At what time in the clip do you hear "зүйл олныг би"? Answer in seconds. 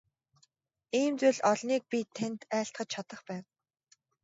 1.19-1.99